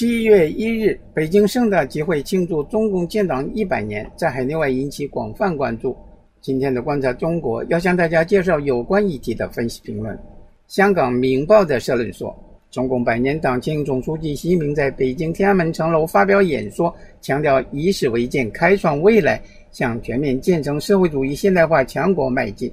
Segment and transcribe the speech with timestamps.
[0.00, 5.94] 七月一日，北京盛大集会庆祝中共建党一百年，在海内外引起广泛关注。
[6.40, 10.18] 今天的观察中国要向大家介绍有关议题的分析评论。
[10.68, 12.34] 香港《明报》的社论说，
[12.70, 16.90] 中共百年党庆总书记习近平在北京天安门城楼发表演说，
[17.20, 19.38] 强调以史为鉴，开创未来，
[19.70, 22.72] 向全面建成社会主义现代化强国迈进，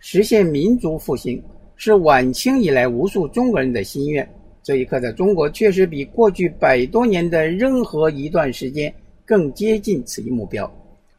[0.00, 1.40] 实现民族复兴，
[1.76, 4.28] 是晚清以来无数中国人的心愿。
[4.66, 8.92] 这一刻的中国确实比过去百多年的任何一段时间
[9.24, 10.68] 更接近此一目标。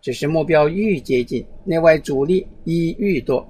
[0.02, 3.48] 只是目标愈接近，内外阻力亦愈多。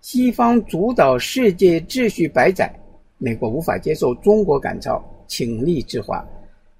[0.00, 2.74] 西方主导世界秩序百载，
[3.18, 4.98] 美国无法接受中国赶超，
[5.28, 6.26] 倾力制华。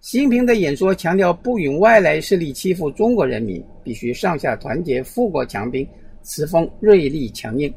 [0.01, 5.87] 习近平的演说强调不允外来势力欺负中国人民，必须上下团结，富国强兵，
[6.23, 7.71] 此风锐利强硬，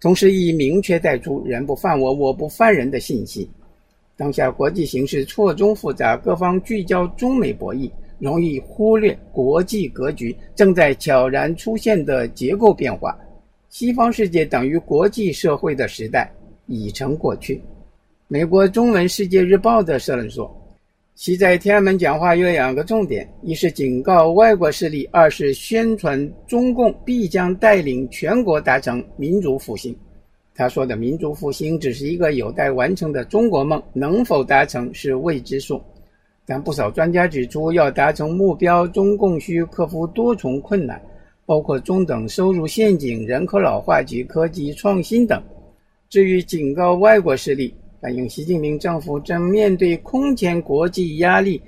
[0.00, 3.48] 同时亦明确带出“人不犯我，我不犯人”的信息。
[4.16, 13.18] 当下国际形势错综复杂，各方聚焦中美博弈，容易忽略国际格局正在悄然出现的结构变化。
[13.68, 16.30] 西方世界等于国际社会的时代
[16.66, 17.60] 已成过去。
[18.28, 20.54] 美国中文世界日报的社论说，
[21.14, 29.96] 其在天安门讲话有两个重点：一是警告外国势力，二是宣传中共必将带领全国达成民族复兴。
[30.62, 35.82] 他说的民族复兴只是一个有待完成的中国梦，能否达成是未知数。
[36.46, 41.02] 但不少专家指出，要达成目标，中共需克服多重困难，
[41.44, 45.42] 包括中等收入陷阱、人口老化及科技创新等。
[46.08, 51.60] 至于警告外国势力，反映习近平政府正面对空前国际压力，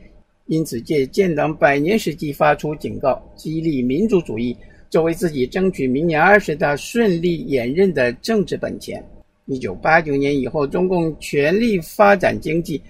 [0.47, 4.57] 因此借建党百年时机发出警告，激励民族主义。
[4.95, 9.05] 作为自己争取明年二十大顺利延任的政治本钱。
[9.47, 12.81] 一九八九年以后，中共全力发展经济，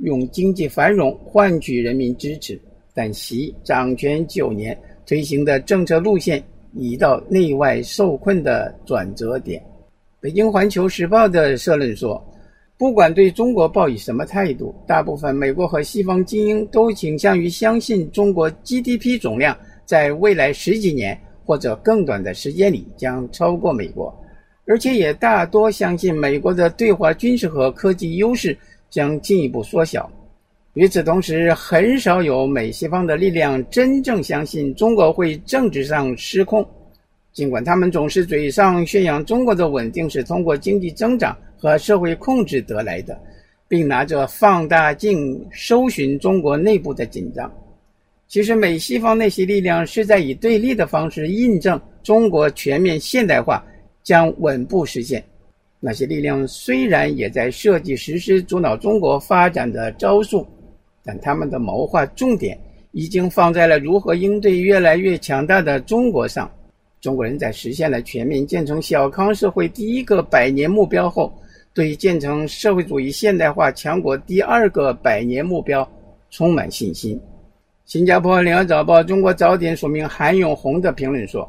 [0.00, 2.60] 用经济繁荣换取人民支持。
[2.92, 6.44] 但习掌权九年推行的政策路线
[6.74, 9.58] 已到内外受困的转折点。
[10.20, 12.22] 北京环球时报的社论说
[12.76, 19.56] ：“不管对中国抱以什么态度，大部分美国和西方精英都倾向于相信中国 GDP 总量
[19.86, 24.12] 在未来十几年。”或者更短的时间里将超过美国，
[24.66, 28.58] 而且也大多相信美国的对华军事和科技优势
[28.90, 30.10] 将进一步缩小。
[30.74, 36.66] 与此同时，很少有美西方的力量真正相信中国会政治上失控，
[37.32, 43.18] 尽管他们总是嘴上宣扬中国的稳定是通过经济增长和社会控制得来的，
[43.68, 47.50] 并拿着放大镜搜寻中国内部的紧张。
[48.28, 53.64] 其实，美西方那些力量是在以对立的方式印证中国全面现代化
[54.02, 55.22] 将稳步实现。
[55.78, 60.44] 那些力量虽然也在设计实施阻挠中国发展的招数，
[61.04, 62.58] 但他们的谋划重点
[62.90, 66.50] 已经放在了如何应对越来越强大的中国上。
[67.00, 71.32] 中国人在实现了全面建成小康社会第一个百年目标后，
[71.72, 75.88] 对建成社会主义现代化强国第二个百年目标
[76.30, 77.20] 充满信心。
[77.86, 81.48] 新加坡联合早报中国早点署名韩永红的评论说：“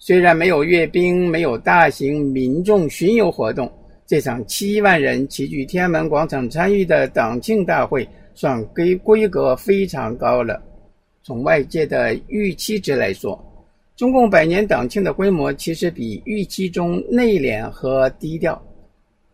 [0.00, 3.70] 虽然没有阅兵，没有大型民众巡游活动，
[4.04, 10.60] 这场七万人齐聚天安门广场参与的党庆大会，算规规格非常高了。
[11.22, 13.40] 从外界的预期值来说，
[13.96, 18.60] 中共百年党庆的规模其实比预期中内敛和低调。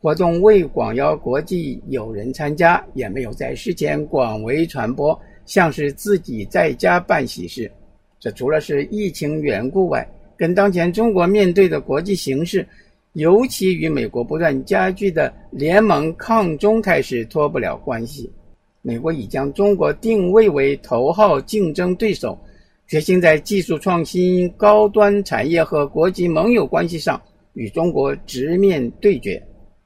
[0.02, 7.70] 活动未广邀国际友人参加，也没有在事前广为传播。”像是自己在家办喜事，
[8.18, 12.66] 这除了是疫情缘故外，跟当前中国面对的国际形势，
[13.12, 18.30] 尤其与美国不断加剧的联盟抗中态势脱不了关系。
[18.82, 22.38] 美国已将中国定位为头号竞争对手，
[22.86, 27.20] 决心在技术创新、高端产业和国际盟友关系上
[27.54, 29.42] 与中国直面对决，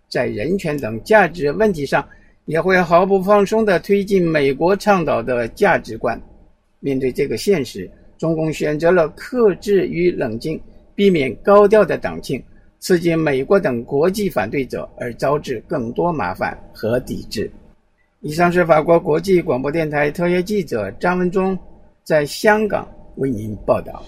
[0.08, 2.02] 在人权等价值问题上。
[2.50, 6.20] 也会毫不放松地推进美国倡导的价值观。
[6.80, 7.88] 面对这个现实，
[8.18, 10.60] 中共选择了克制与冷静，
[10.96, 12.42] 避免高调的党庆，
[12.80, 17.48] 刺激美国等国际反对者，而招致更多麻烦和抵制。
[18.18, 21.56] 以上是法国国际广播电台特约记者张文忠
[22.02, 24.04] 在香港为您报道。